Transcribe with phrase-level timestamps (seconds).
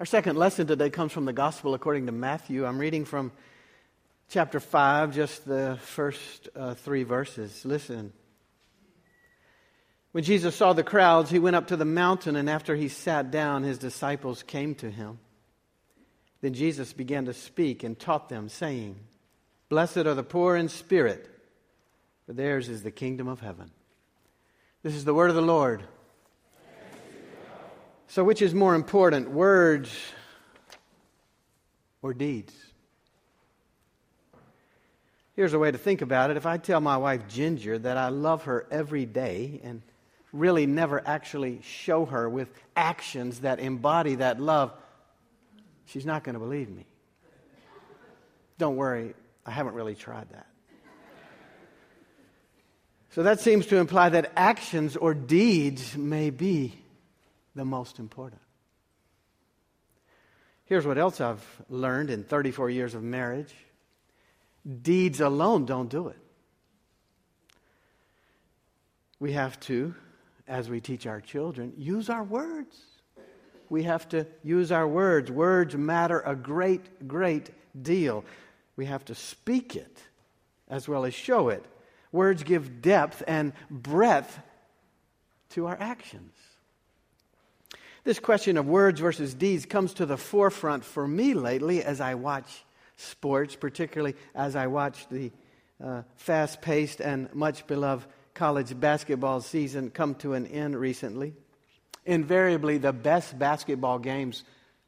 [0.00, 2.64] Our second lesson today comes from the Gospel according to Matthew.
[2.64, 3.30] I'm reading from
[4.30, 7.64] chapter 5, just the first uh, three verses.
[7.66, 8.12] Listen.
[10.12, 13.30] When Jesus saw the crowds, he went up to the mountain, and after he sat
[13.30, 15.18] down, his disciples came to him.
[16.40, 18.96] Then Jesus began to speak and taught them, saying,
[19.68, 21.28] Blessed are the poor in spirit,
[22.24, 23.70] for theirs is the kingdom of heaven.
[24.82, 25.84] This is the word of the Lord.
[28.12, 29.90] So, which is more important, words
[32.02, 32.52] or deeds?
[35.34, 36.36] Here's a way to think about it.
[36.36, 39.80] If I tell my wife Ginger that I love her every day and
[40.30, 44.74] really never actually show her with actions that embody that love,
[45.86, 46.84] she's not going to believe me.
[48.58, 49.14] Don't worry,
[49.46, 50.48] I haven't really tried that.
[53.12, 56.81] So that seems to imply that actions or deeds may be
[57.54, 58.40] the most important.
[60.64, 63.54] Here's what else I've learned in 34 years of marriage
[64.82, 66.18] deeds alone don't do it.
[69.18, 69.94] We have to,
[70.46, 72.76] as we teach our children, use our words.
[73.68, 75.30] We have to use our words.
[75.30, 77.50] Words matter a great, great
[77.82, 78.24] deal.
[78.76, 79.98] We have to speak it
[80.68, 81.64] as well as show it.
[82.12, 84.38] Words give depth and breadth
[85.50, 86.34] to our actions.
[88.04, 92.16] This question of words versus deeds comes to the forefront for me lately as I
[92.16, 92.64] watch
[92.96, 95.30] sports, particularly as I watch the
[95.82, 101.34] uh, fast paced and much beloved college basketball season come to an end recently.
[102.04, 104.42] Invariably, the best basketball games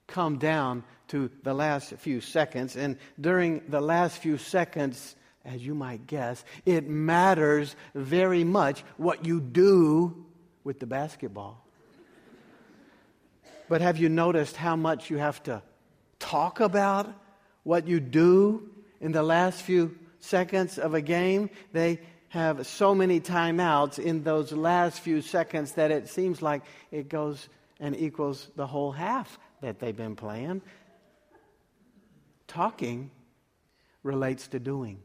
[0.09, 5.77] come down to the last few seconds, and during the last few seconds, as you
[5.77, 10.27] might guess, it matters very much what you do
[10.65, 11.64] with the basketball.
[13.69, 15.63] But have you noticed how much you have to
[16.19, 17.13] talk about
[17.63, 18.69] what you do
[19.01, 21.51] in the last few seconds of a game?
[21.73, 27.09] They have so many timeouts in those last few seconds that it seems like it
[27.09, 27.49] goes
[27.81, 30.61] and equals the whole half that they've been playing.
[32.47, 33.11] Talking
[34.03, 35.01] relates to doing.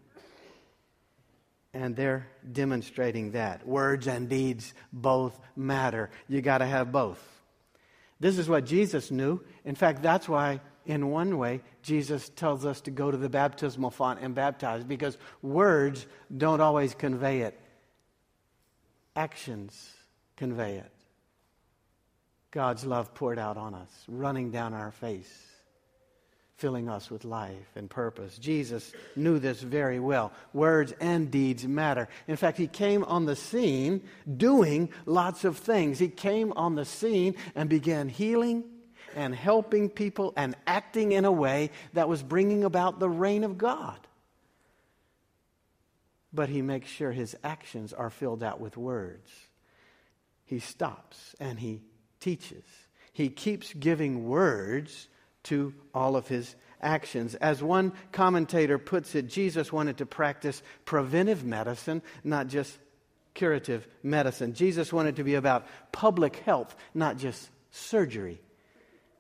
[1.74, 3.66] And they're demonstrating that.
[3.66, 6.10] Words and deeds both matter.
[6.28, 7.39] You got to have both.
[8.20, 9.42] This is what Jesus knew.
[9.64, 13.92] In fact, that's why, in one way, Jesus tells us to go to the baptismal
[13.92, 17.60] font and baptize, because words don't always convey it,
[19.16, 19.94] actions
[20.36, 20.92] convey it.
[22.52, 25.49] God's love poured out on us, running down our face
[26.60, 28.38] filling us with life and purpose.
[28.38, 30.34] Jesus knew this very well.
[30.54, 32.10] Words and deeds matter.
[32.28, 34.02] In fact, he came on the scene
[34.38, 36.00] doing lots of things.
[36.00, 38.66] He came on the scene and began healing
[39.16, 43.58] and helping people and acting in a way that was bringing about the reign of
[43.58, 43.98] God.
[46.34, 49.32] But he makes sure his actions are filled out with words.
[50.46, 51.82] He stops and he
[52.20, 52.66] teaches.
[53.14, 55.08] He keeps giving words
[55.44, 57.36] to all of his actions.
[57.36, 62.78] As one commentator puts it, Jesus wanted to practice preventive medicine, not just
[63.34, 64.54] curative medicine.
[64.54, 68.42] Jesus wanted to be about public health, not just surgery.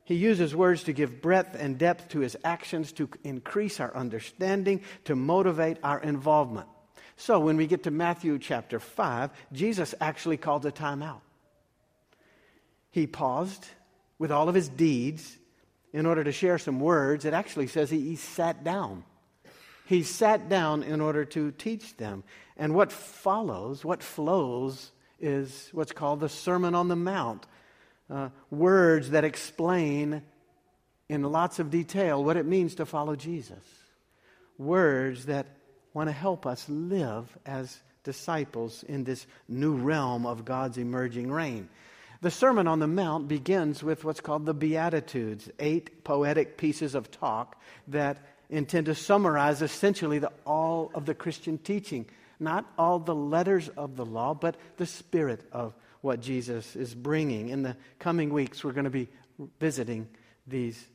[0.03, 4.81] He uses words to give breadth and depth to his actions, to increase our understanding,
[5.05, 6.67] to motivate our involvement.
[7.15, 11.21] So when we get to Matthew chapter 5, Jesus actually called a timeout.
[12.91, 13.67] He paused
[14.17, 15.37] with all of his deeds
[15.93, 19.03] in order to share some words, it actually says he, he sat down.
[19.85, 22.23] He sat down in order to teach them.
[22.57, 27.45] And what follows, what flows, is what's called the Sermon on the Mount.
[28.09, 30.21] Uh, words that explain
[31.09, 33.63] in lots of detail what it means to follow Jesus.
[34.57, 35.47] Words that
[35.93, 41.69] want to help us live as disciples in this new realm of God's emerging reign.
[42.21, 47.09] The Sermon on the Mount begins with what's called the Beatitudes, eight poetic pieces of
[47.11, 48.17] talk that
[48.49, 52.05] intend to summarize essentially the, all of the Christian teaching.
[52.37, 57.49] Not all the letters of the law, but the spirit of what Jesus is bringing.
[57.49, 59.07] In the coming weeks, we're going to be
[59.59, 60.07] visiting
[60.45, 60.87] these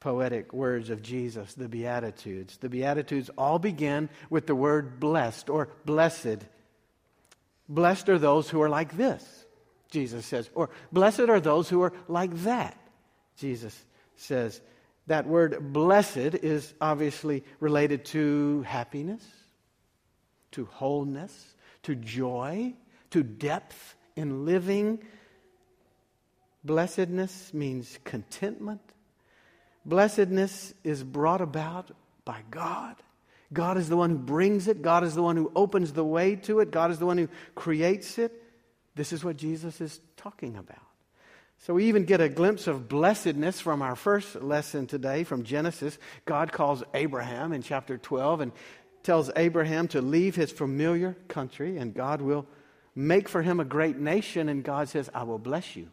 [0.00, 2.56] poetic words of Jesus, the Beatitudes.
[2.56, 6.46] The Beatitudes all begin with the word blessed or blessed.
[7.68, 9.41] Blessed are those who are like this.
[9.92, 10.50] Jesus says.
[10.54, 12.76] Or, blessed are those who are like that,
[13.36, 13.78] Jesus
[14.16, 14.60] says.
[15.06, 19.24] That word blessed is obviously related to happiness,
[20.52, 21.54] to wholeness,
[21.84, 22.74] to joy,
[23.10, 25.04] to depth in living.
[26.64, 28.80] Blessedness means contentment,
[29.84, 31.90] Blessedness is brought about
[32.24, 32.96] by God.
[33.52, 34.80] God is the one who brings it.
[34.80, 36.70] God is the one who opens the way to it.
[36.70, 38.41] God is the one who creates it.
[38.94, 40.78] This is what Jesus is talking about.
[41.60, 45.96] So we even get a glimpse of blessedness from our first lesson today from Genesis.
[46.24, 48.52] God calls Abraham in chapter 12 and
[49.04, 52.46] tells Abraham to leave his familiar country, and God will
[52.94, 54.48] make for him a great nation.
[54.48, 55.88] And God says, I will bless you,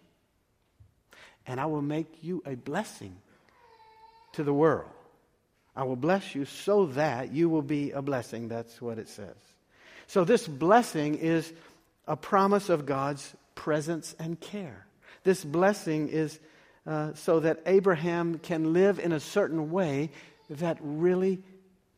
[1.46, 3.16] and I will make you a blessing
[4.34, 4.90] to the world.
[5.76, 8.48] I will bless you so that you will be a blessing.
[8.48, 9.36] That's what it says.
[10.08, 11.54] So, this blessing is
[12.10, 14.86] a promise of God's presence and care.
[15.24, 16.40] This blessing is
[16.86, 20.10] uh, so that Abraham can live in a certain way
[20.50, 21.44] that really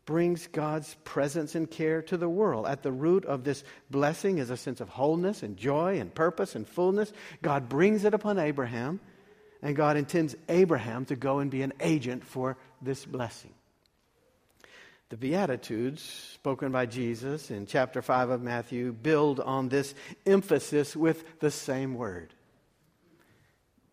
[0.05, 2.67] brings God's presence and care to the world.
[2.67, 6.55] At the root of this blessing is a sense of wholeness and joy and purpose
[6.55, 7.13] and fullness.
[7.41, 8.99] God brings it upon Abraham,
[9.61, 13.53] and God intends Abraham to go and be an agent for this blessing.
[15.11, 16.01] The Beatitudes,
[16.35, 19.93] spoken by Jesus in chapter 5 of Matthew, build on this
[20.25, 22.33] emphasis with the same word.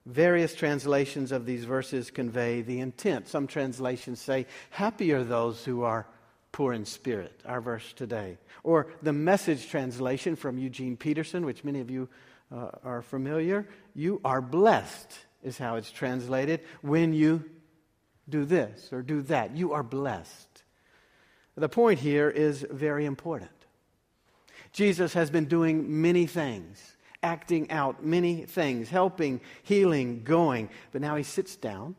[0.06, 3.26] Various translations of these verses convey the intent.
[3.26, 6.06] Some translations say, Happy are those who are
[6.52, 8.38] poor in spirit, our verse today.
[8.62, 12.08] Or the message translation from Eugene Peterson, which many of you
[12.54, 13.66] uh, are familiar.
[13.92, 17.42] You are blessed, is how it's translated, when you
[18.28, 19.56] do this or do that.
[19.56, 20.47] You are blessed.
[21.58, 23.50] The point here is very important.
[24.72, 30.70] Jesus has been doing many things, acting out many things, helping, healing, going.
[30.92, 31.96] But now he sits down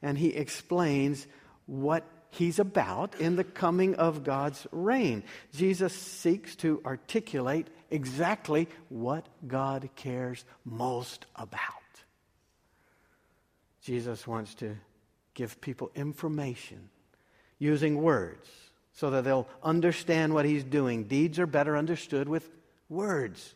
[0.00, 1.26] and he explains
[1.66, 5.24] what he's about in the coming of God's reign.
[5.52, 11.58] Jesus seeks to articulate exactly what God cares most about.
[13.82, 14.76] Jesus wants to
[15.34, 16.88] give people information
[17.58, 18.48] using words
[19.00, 21.04] so that they'll understand what he's doing.
[21.04, 22.46] Deeds are better understood with
[22.90, 23.54] words.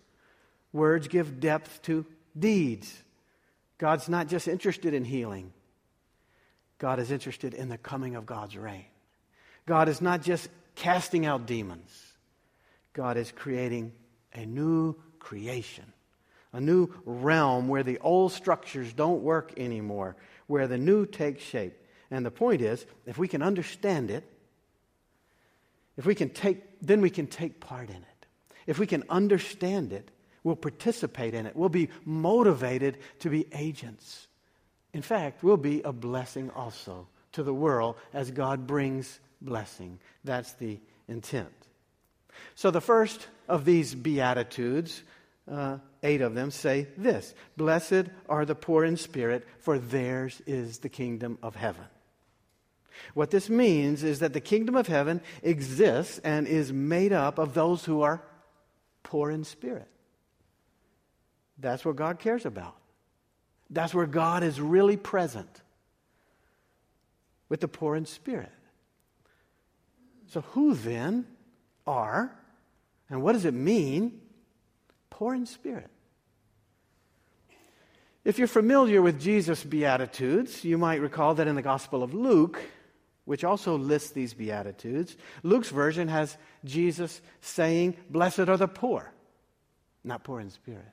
[0.72, 2.06] Words give depth to
[2.38, 2.90] deeds.
[3.76, 5.52] God's not just interested in healing,
[6.78, 8.86] God is interested in the coming of God's reign.
[9.66, 11.92] God is not just casting out demons,
[12.94, 13.92] God is creating
[14.32, 15.84] a new creation,
[16.54, 21.74] a new realm where the old structures don't work anymore, where the new takes shape.
[22.10, 24.24] And the point is, if we can understand it,
[25.96, 28.26] if we can take, then we can take part in it.
[28.66, 30.10] If we can understand it,
[30.42, 31.54] we'll participate in it.
[31.54, 34.26] We'll be motivated to be agents.
[34.92, 39.98] In fact, we'll be a blessing also to the world as God brings blessing.
[40.24, 41.52] That's the intent.
[42.54, 45.02] So the first of these Beatitudes,
[45.50, 50.78] uh, eight of them, say this Blessed are the poor in spirit, for theirs is
[50.78, 51.84] the kingdom of heaven.
[53.14, 57.54] What this means is that the kingdom of heaven exists and is made up of
[57.54, 58.22] those who are
[59.02, 59.88] poor in spirit.
[61.58, 62.76] That's what God cares about.
[63.70, 65.62] That's where God is really present
[67.48, 68.52] with the poor in spirit.
[70.28, 71.26] So, who then
[71.86, 72.34] are,
[73.08, 74.20] and what does it mean,
[75.10, 75.90] poor in spirit?
[78.24, 82.62] If you're familiar with Jesus' Beatitudes, you might recall that in the Gospel of Luke,
[83.24, 85.16] which also lists these Beatitudes.
[85.42, 89.12] Luke's version has Jesus saying, Blessed are the poor,
[90.02, 90.84] not poor in spirit.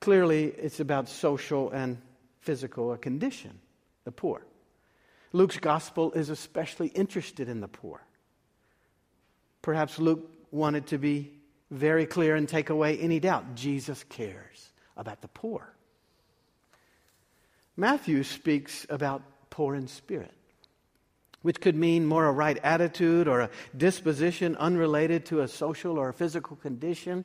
[0.00, 1.98] Clearly, it's about social and
[2.40, 3.60] physical condition,
[4.04, 4.44] the poor.
[5.32, 8.02] Luke's gospel is especially interested in the poor.
[9.62, 11.32] Perhaps Luke wanted to be
[11.70, 13.54] very clear and take away any doubt.
[13.54, 15.72] Jesus cares about the poor.
[17.76, 20.34] Matthew speaks about poor in spirit
[21.42, 26.08] which could mean more a right attitude or a disposition unrelated to a social or
[26.08, 27.24] a physical condition.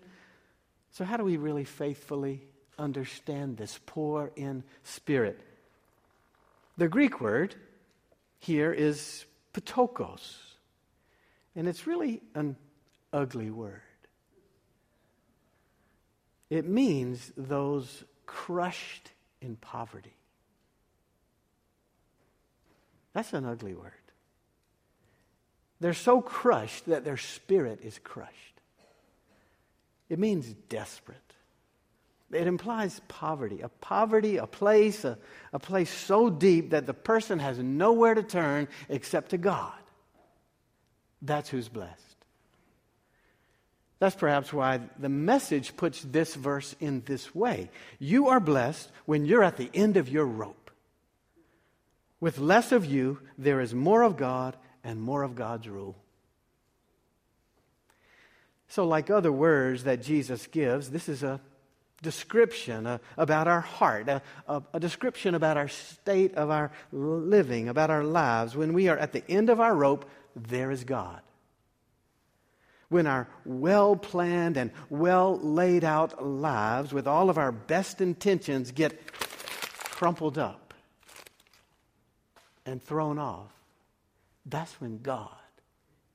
[0.92, 2.48] So, how do we really faithfully
[2.78, 5.40] understand this poor in spirit?
[6.78, 7.56] The Greek word
[8.40, 10.38] here is ptochos,
[11.56, 12.56] and it's really an
[13.12, 13.82] ugly word.
[16.50, 20.16] It means those crushed in poverty.
[23.14, 23.97] That's an ugly word.
[25.80, 28.34] They're so crushed that their spirit is crushed.
[30.10, 31.18] It means desperate.
[32.32, 35.18] It implies poverty, a poverty, a place, a,
[35.54, 39.74] a place so deep that the person has nowhere to turn except to God.
[41.22, 42.04] That's who's blessed.
[44.00, 47.72] That's perhaps why the message puts this verse in this way.
[47.98, 50.70] You are blessed when you're at the end of your rope.
[52.20, 54.56] With less of you, there is more of God
[54.88, 55.98] and more of God's rule.
[58.70, 61.42] So, like other words that Jesus gives, this is a
[62.02, 67.68] description uh, about our heart, a, a, a description about our state of our living,
[67.68, 68.56] about our lives.
[68.56, 71.20] When we are at the end of our rope, there is God.
[72.88, 78.72] When our well planned and well laid out lives, with all of our best intentions,
[78.72, 80.74] get crumpled up
[82.66, 83.57] and thrown off,
[84.50, 85.30] that's when God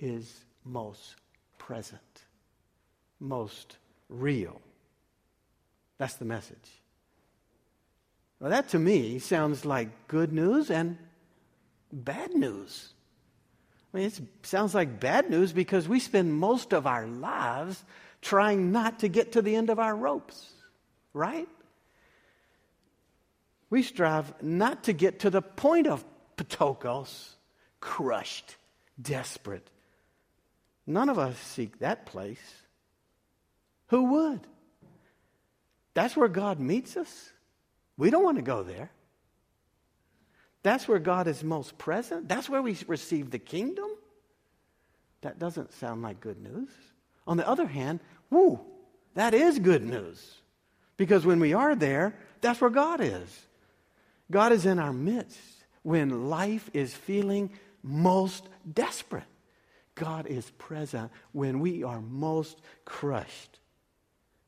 [0.00, 1.16] is most
[1.58, 2.00] present,
[3.20, 3.76] most
[4.08, 4.60] real.
[5.98, 6.80] That's the message.
[8.40, 10.98] Well, that to me sounds like good news and
[11.92, 12.92] bad news.
[13.92, 17.84] I mean, it sounds like bad news because we spend most of our lives
[18.22, 20.50] trying not to get to the end of our ropes,
[21.12, 21.48] right?
[23.68, 26.04] We strive not to get to the point of
[26.36, 27.34] ptochos,
[27.82, 28.56] crushed,
[29.00, 29.68] desperate.
[30.86, 32.54] None of us seek that place.
[33.88, 34.40] Who would?
[35.92, 37.30] That's where God meets us.
[37.98, 38.90] We don't want to go there.
[40.62, 42.28] That's where God is most present.
[42.28, 43.90] That's where we receive the kingdom.
[45.20, 46.70] That doesn't sound like good news.
[47.26, 48.60] On the other hand, whoo,
[49.14, 50.36] that is good news.
[50.96, 53.46] Because when we are there, that's where God is.
[54.30, 55.38] God is in our midst
[55.82, 57.50] when life is feeling
[57.82, 59.24] most desperate.
[59.94, 63.58] God is present when we are most crushed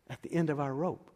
[0.09, 1.11] at the end of our rope.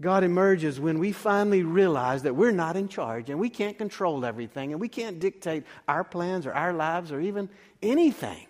[0.00, 4.24] God emerges when we finally realize that we're not in charge and we can't control
[4.24, 7.48] everything and we can't dictate our plans or our lives or even
[7.80, 8.46] anything.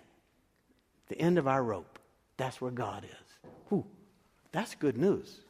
[1.08, 1.98] The end of our rope.
[2.38, 3.50] That's where God is.
[3.68, 3.84] Whew,
[4.52, 5.40] that's good news.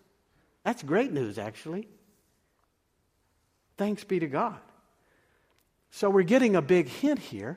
[0.65, 1.89] That's great news, actually.
[3.77, 4.59] Thanks be to God.
[5.95, 7.57] So we're getting a big hint here.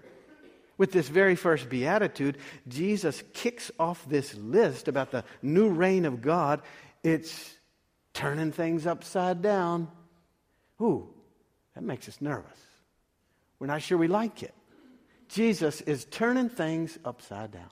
[0.77, 6.21] With this very first beatitude, Jesus kicks off this list about the new reign of
[6.21, 6.61] God.
[7.03, 7.57] It's
[8.13, 9.87] turning things upside down.
[10.79, 11.09] Ooh,
[11.73, 12.59] that makes us nervous.
[13.57, 14.53] We're not sure we like it.
[15.29, 17.71] Jesus is turning things upside down.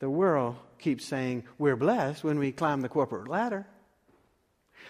[0.00, 3.66] The world keeps saying we're blessed when we climb the corporate ladder.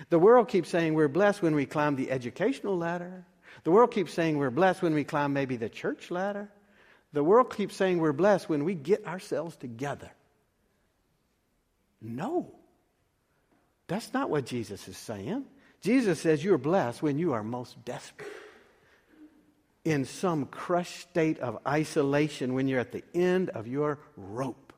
[0.09, 3.25] The world keeps saying we're blessed when we climb the educational ladder.
[3.63, 6.51] The world keeps saying we're blessed when we climb maybe the church ladder.
[7.13, 10.11] The world keeps saying we're blessed when we get ourselves together.
[12.03, 12.53] No.
[13.87, 15.45] That's not what Jesus is saying.
[15.81, 18.29] Jesus says you're blessed when you are most desperate.
[19.85, 24.73] In some crushed state of isolation, when you're at the end of your rope.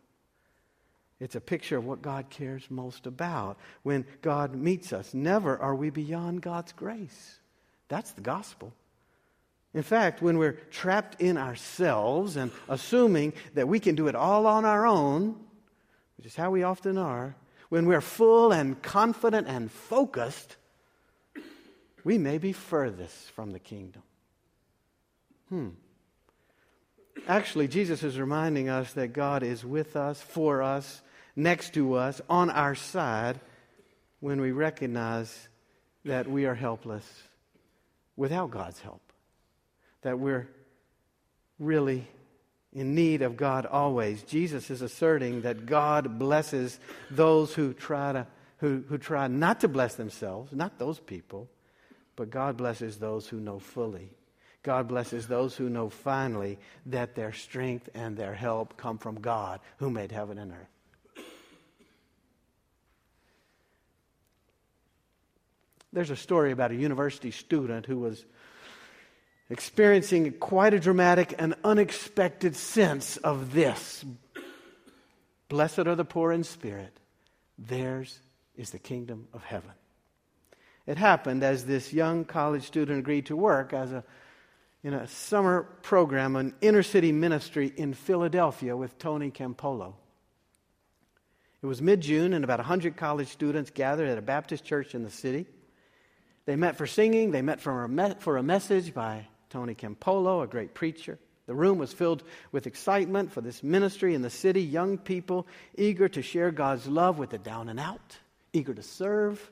[1.19, 5.15] It's a picture of what God cares most about when God meets us.
[5.15, 7.39] Never are we beyond God's grace.
[7.89, 8.73] That's the gospel.
[9.75, 14.47] In fact, when we're trapped in ourselves and assuming that we can do it all
[14.47, 15.37] on our own,
[16.17, 17.37] which is how we often are,
[17.69, 20.57] when we're full and confident and focused,
[22.05, 24.03] we may be furthest from the kingdom.
[25.51, 25.69] Hmm.
[27.29, 31.03] Actually, Jesus is reminding us that God is with us, for us,
[31.35, 33.41] next to us, on our side,
[34.21, 35.49] when we recognize
[36.05, 37.07] that we are helpless
[38.17, 39.03] without God's help.
[40.03, 40.49] That we're
[41.59, 42.07] really
[42.73, 44.23] in need of God always.
[44.23, 46.79] Jesus is asserting that God blesses
[47.11, 48.27] those who try to
[48.59, 51.49] who, who try not to bless themselves, not those people,
[52.17, 54.11] but God blesses those who know fully.
[54.63, 59.61] God blesses those who know finally that their strength and their help come from God
[59.77, 60.76] who made heaven and earth.
[65.97, 68.23] There's a story about a university student who was
[69.49, 74.05] experiencing quite a dramatic and unexpected sense of this.
[75.49, 77.01] Blessed are the poor in spirit,
[77.57, 78.21] theirs
[78.59, 79.71] is the kingdom of heaven.
[80.87, 84.05] It happened as this young college student agreed to work as a
[84.85, 89.95] in a summer program, an inner city ministry in Philadelphia with Tony Campolo.
[91.63, 95.03] It was mid June, and about 100 college students gathered at a Baptist church in
[95.03, 95.47] the city.
[96.47, 100.43] They met for singing, they met for a, me- for a message by Tony Campolo,
[100.43, 101.19] a great preacher.
[101.47, 106.09] The room was filled with excitement for this ministry in the city, young people eager
[106.09, 108.17] to share God's love with the down and out,
[108.53, 109.51] eager to serve.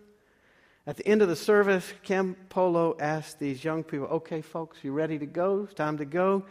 [0.87, 5.19] At the end of the service, Campolo asked these young people, Okay, folks, you ready
[5.19, 5.65] to go?
[5.65, 6.45] It's time to go.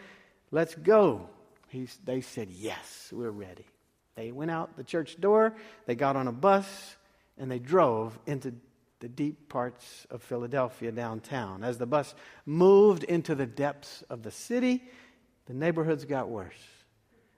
[0.51, 1.29] Let's go.
[2.05, 3.65] They said, Yes, we're ready.
[4.15, 6.95] They went out the church door, they got on a bus,
[7.37, 8.53] and they drove into
[9.03, 11.61] the deep parts of Philadelphia downtown.
[11.61, 14.81] As the bus moved into the depths of the city,
[15.45, 16.55] the neighborhoods got worse.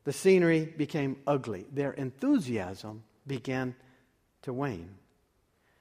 [0.03, 1.65] The scenery became ugly.
[1.73, 3.73] Their enthusiasm began
[4.43, 4.93] to wane.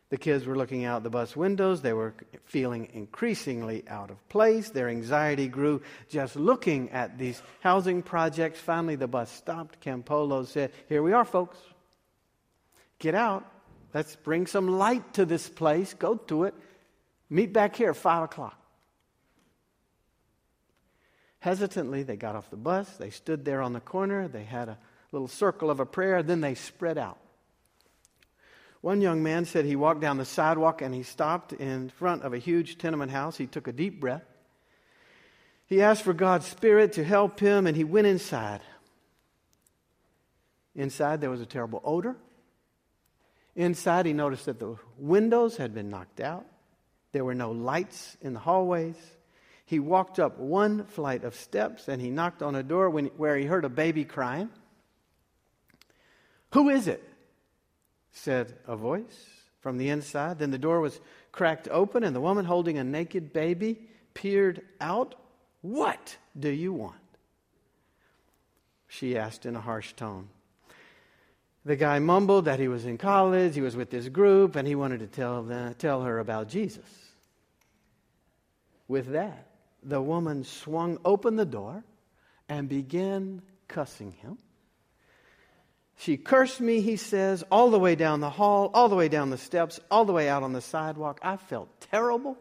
[0.08, 1.82] The kids were looking out the bus windows.
[1.82, 2.14] They were
[2.46, 4.70] feeling increasingly out of place.
[4.70, 8.58] Their anxiety grew just looking at these housing projects.
[8.58, 9.84] Finally, the bus stopped.
[9.84, 11.58] Campolo said, Here we are, folks.
[12.98, 13.44] Get out.
[13.94, 15.94] Let's bring some light to this place.
[15.94, 16.54] Go to it.
[17.30, 18.60] Meet back here at 5 o'clock.
[21.38, 22.96] Hesitantly, they got off the bus.
[22.96, 24.26] They stood there on the corner.
[24.26, 24.78] They had a
[25.12, 26.22] little circle of a prayer.
[26.22, 27.18] Then they spread out.
[28.80, 32.34] One young man said he walked down the sidewalk and he stopped in front of
[32.34, 33.36] a huge tenement house.
[33.36, 34.24] He took a deep breath.
[35.66, 38.60] He asked for God's Spirit to help him and he went inside.
[40.74, 42.16] Inside, there was a terrible odor.
[43.56, 46.46] Inside, he noticed that the windows had been knocked out.
[47.12, 48.96] There were no lights in the hallways.
[49.64, 53.36] He walked up one flight of steps and he knocked on a door when, where
[53.36, 54.50] he heard a baby crying.
[56.52, 57.02] Who is it?
[58.12, 59.26] said a voice
[59.60, 60.38] from the inside.
[60.38, 61.00] Then the door was
[61.32, 65.16] cracked open, and the woman holding a naked baby peered out.
[65.62, 66.94] What do you want?
[68.86, 70.28] She asked in a harsh tone.
[71.64, 74.74] The guy mumbled that he was in college, he was with this group, and he
[74.74, 76.84] wanted to tell, them, tell her about Jesus.
[78.86, 79.48] With that,
[79.82, 81.82] the woman swung open the door
[82.48, 84.36] and began cussing him.
[85.96, 89.30] She cursed me, he says, all the way down the hall, all the way down
[89.30, 91.20] the steps, all the way out on the sidewalk.
[91.22, 92.36] I felt terrible.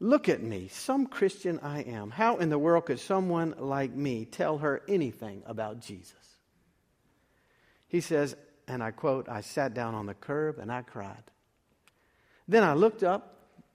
[0.00, 2.10] Look at me, some Christian I am.
[2.10, 6.14] How in the world could someone like me tell her anything about Jesus?
[7.88, 11.22] He says, and I quote, I sat down on the curb and I cried.
[12.46, 13.34] Then I looked up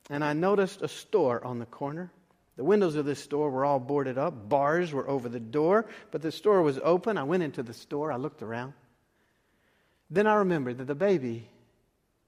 [0.10, 2.12] and I noticed a store on the corner.
[2.56, 4.50] The windows of this store were all boarded up.
[4.50, 7.18] Bars were over the door, but the store was open.
[7.18, 8.12] I went into the store.
[8.12, 8.74] I looked around.
[10.12, 11.50] Then I remembered that the baby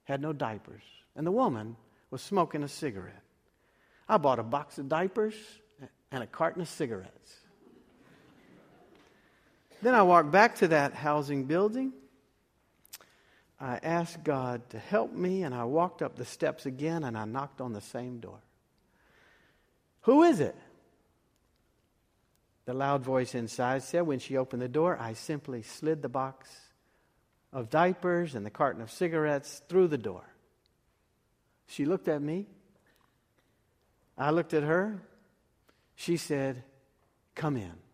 [0.05, 0.81] had no diapers,
[1.15, 1.75] and the woman
[2.09, 3.21] was smoking a cigarette.
[4.09, 5.35] I bought a box of diapers
[6.11, 7.35] and a carton of cigarettes.
[9.81, 11.93] Then I walked back to that housing building.
[13.59, 17.25] I asked God to help me, and I walked up the steps again and I
[17.25, 18.39] knocked on the same door.
[20.01, 20.55] Who is it?
[22.65, 26.49] The loud voice inside said when she opened the door, I simply slid the box
[27.53, 30.23] of diapers and the carton of cigarettes through the door.
[31.67, 32.47] She looked at me.
[34.17, 35.01] I looked at her.
[35.95, 36.63] She said,
[37.33, 37.84] Come in.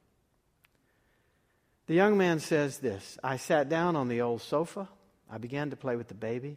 [1.91, 4.87] The young man says this I sat down on the old sofa.
[5.29, 6.55] I began to play with the baby.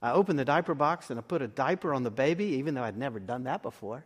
[0.00, 2.84] I opened the diaper box and I put a diaper on the baby, even though
[2.84, 4.04] I'd never done that before.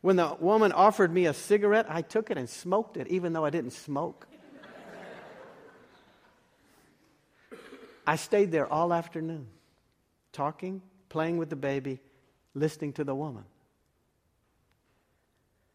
[0.00, 3.44] When the woman offered me a cigarette, I took it and smoked it, even though
[3.44, 4.26] I didn't smoke.
[8.04, 9.46] I stayed there all afternoon,
[10.32, 12.00] talking, playing with the baby,
[12.52, 13.44] listening to the woman.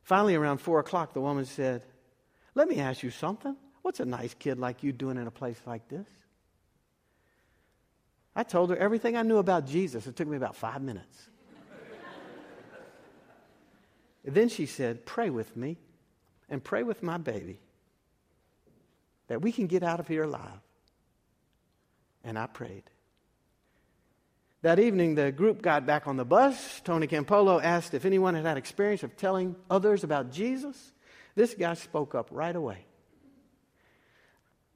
[0.03, 1.85] Finally, around four o'clock, the woman said,
[2.57, 3.55] Let me ask you something.
[3.83, 6.07] What's a nice kid like you doing in a place like this?
[8.35, 10.07] I told her everything I knew about Jesus.
[10.07, 11.29] It took me about five minutes.
[14.25, 15.77] then she said, Pray with me
[16.49, 17.59] and pray with my baby
[19.27, 20.59] that we can get out of here alive.
[22.23, 22.89] And I prayed.
[24.63, 26.81] That evening, the group got back on the bus.
[26.83, 30.93] Tony Campolo asked if anyone had had experience of telling others about Jesus.
[31.37, 32.79] This guy spoke up right away.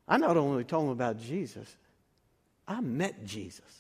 [0.08, 1.67] I not only told him about Jesus,
[2.67, 3.80] I met Jesus.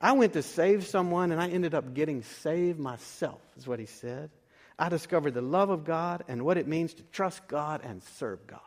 [0.00, 3.84] I went to save someone and I ended up getting saved myself, is what he
[3.84, 4.30] said.
[4.78, 8.46] I discovered the love of God and what it means to trust God and serve
[8.46, 8.60] God.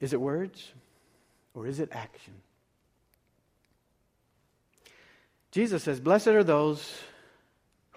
[0.00, 0.72] Is it words
[1.52, 2.32] or is it action?
[5.50, 6.90] Jesus says, Blessed are those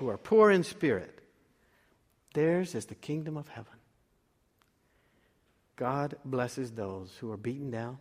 [0.01, 1.21] who are poor in spirit.
[2.33, 3.75] Theirs is the kingdom of heaven.
[5.75, 7.99] God blesses those who are beaten down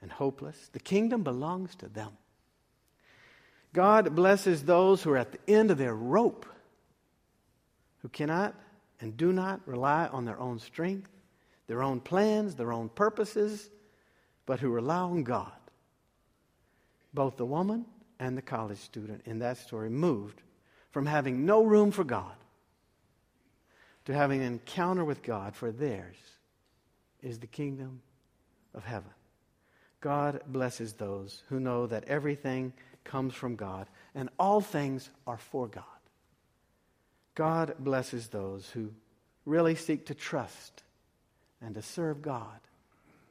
[0.00, 0.70] and hopeless.
[0.72, 2.12] The kingdom belongs to them.
[3.72, 6.46] God blesses those who are at the end of their rope,
[7.98, 8.54] who cannot
[9.00, 11.10] and do not rely on their own strength,
[11.66, 13.68] their own plans, their own purposes,
[14.46, 15.50] but who rely on God.
[17.12, 17.84] Both the woman
[18.20, 20.43] and the college student in that story moved
[20.94, 22.36] from having no room for God
[24.04, 26.14] to having an encounter with God, for theirs
[27.20, 28.00] is the kingdom
[28.74, 29.10] of heaven.
[30.00, 35.66] God blesses those who know that everything comes from God and all things are for
[35.66, 35.82] God.
[37.34, 38.92] God blesses those who
[39.46, 40.84] really seek to trust
[41.60, 42.60] and to serve God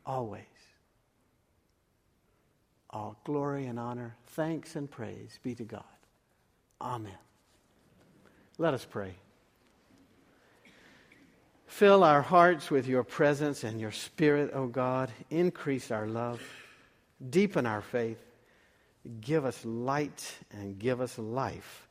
[0.05, 0.43] always.
[2.89, 5.83] All glory and honor, thanks and praise be to God.
[6.81, 7.13] Amen.
[8.57, 9.15] Let us pray.
[11.67, 15.11] Fill our hearts with your presence and your spirit, O God.
[15.31, 16.41] Increase our love,
[17.29, 18.23] deepen our faith,
[19.21, 21.87] give us light, and give us life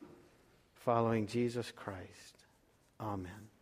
[0.73, 2.45] following Jesus Christ.
[2.99, 3.52] Amen.